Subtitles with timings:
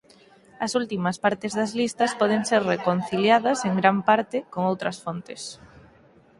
[0.65, 5.41] As últimas partes das listas poden ser reconciliadas en gran parte con outras fontes.